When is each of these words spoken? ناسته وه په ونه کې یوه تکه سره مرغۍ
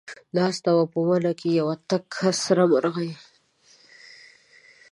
ناسته 0.37 0.69
وه 0.75 0.85
په 0.93 0.99
ونه 1.07 1.31
کې 1.39 1.49
یوه 1.59 1.75
تکه 1.89 2.29
سره 2.43 2.63
مرغۍ 2.71 3.11